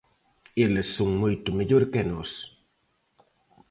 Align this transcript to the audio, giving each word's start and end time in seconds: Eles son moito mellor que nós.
Eles 0.65 0.87
son 0.97 1.09
moito 1.21 1.49
mellor 1.59 1.83
que 1.91 2.01
nós. 2.11 2.31